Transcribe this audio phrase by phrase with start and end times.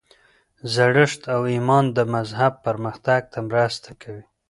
[0.73, 4.23] زړښت او ایمان د مذهب پرمختګ ته مرسته کوي.